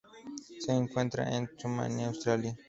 Se 0.57 0.71
encuentra 0.71 1.29
en 1.29 1.45
Tasmania, 1.55 2.07
Australia. 2.07 2.57